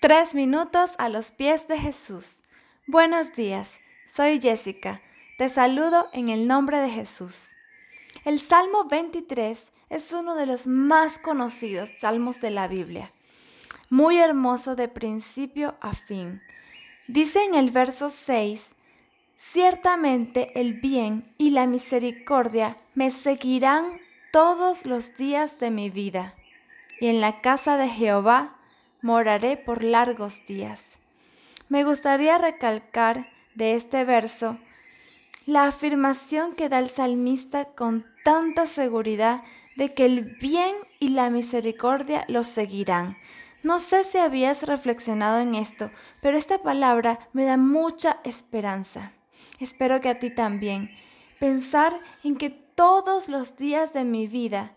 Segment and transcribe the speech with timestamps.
[0.00, 2.42] Tres minutos a los pies de Jesús.
[2.86, 3.68] Buenos días,
[4.10, 5.02] soy Jessica.
[5.36, 7.50] Te saludo en el nombre de Jesús.
[8.24, 13.12] El Salmo 23 es uno de los más conocidos salmos de la Biblia.
[13.90, 16.40] Muy hermoso de principio a fin.
[17.06, 18.70] Dice en el verso 6,
[19.36, 23.98] Ciertamente el bien y la misericordia me seguirán
[24.32, 26.36] todos los días de mi vida,
[27.00, 28.54] y en la casa de Jehová
[29.02, 30.82] moraré por largos días.
[31.68, 34.58] Me gustaría recalcar de este verso
[35.46, 39.42] la afirmación que da el salmista con tanta seguridad
[39.76, 43.16] de que el bien y la misericordia los seguirán.
[43.62, 45.90] No sé si habías reflexionado en esto,
[46.22, 49.12] pero esta palabra me da mucha esperanza.
[49.58, 50.90] Espero que a ti también.
[51.38, 54.72] Pensar en que todos los días de mi vida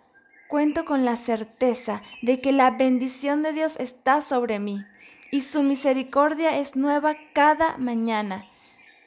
[0.53, 4.85] cuento con la certeza de que la bendición de Dios está sobre mí
[5.31, 8.45] y su misericordia es nueva cada mañana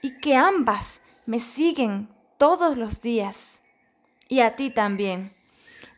[0.03, 3.61] y que ambas me siguen todos los días.
[4.29, 5.35] Y a ti también.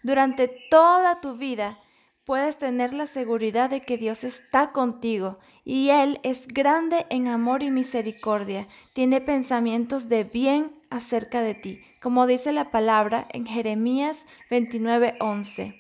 [0.02, 1.78] Durante toda tu vida
[2.26, 7.62] puedes tener la seguridad de que Dios está contigo y Él es grande en amor
[7.62, 8.66] y misericordia.
[8.92, 15.78] Tiene pensamientos de bien acerca de ti, como dice la palabra en Jeremías 29:11.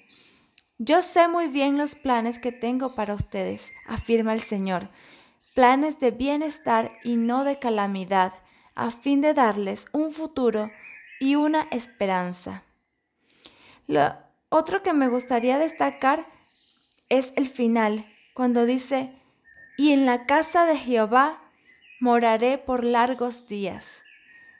[0.78, 4.88] Yo sé muy bien los planes que tengo para ustedes, afirma el Señor,
[5.54, 8.32] planes de bienestar y no de calamidad,
[8.74, 10.70] a fin de darles un futuro
[11.18, 12.62] y una esperanza.
[13.88, 14.14] Lo
[14.50, 16.26] otro que me gustaría destacar
[17.08, 19.12] es el final, cuando dice,
[19.76, 21.42] y en la casa de Jehová
[22.00, 24.04] moraré por largos días.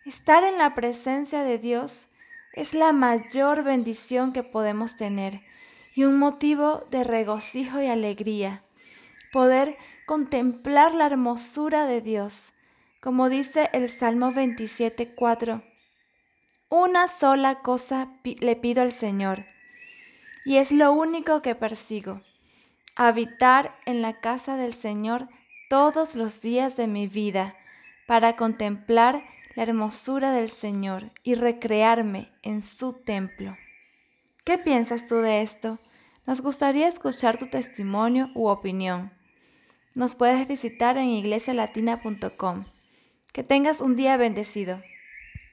[0.08, 2.08] Estar en la presencia de Dios
[2.54, 5.42] es la mayor bendición que podemos tener
[5.94, 8.62] y un motivo de regocijo y alegría.
[9.32, 12.54] Poder contemplar la hermosura de Dios,
[13.02, 15.62] como dice el Salmo 27.4.
[16.70, 19.44] Una sola cosa le pido al Señor,
[20.46, 22.22] y es lo único que persigo,
[22.96, 25.28] habitar en la casa del Señor
[25.68, 27.56] todos los días de mi vida,
[28.06, 29.22] para contemplar
[29.58, 33.56] la hermosura del Señor y recrearme en su templo.
[34.44, 35.80] ¿Qué piensas tú de esto?
[36.28, 39.10] Nos gustaría escuchar tu testimonio u opinión.
[39.96, 42.66] Nos puedes visitar en iglesialatina.com.
[43.32, 44.80] Que tengas un día bendecido.